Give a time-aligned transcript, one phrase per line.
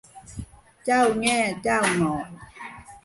[0.85, 2.29] เจ้าแง่เจ้างอน